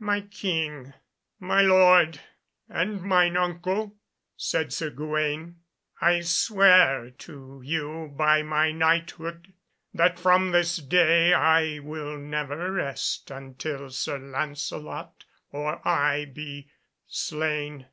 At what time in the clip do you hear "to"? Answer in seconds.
7.18-7.62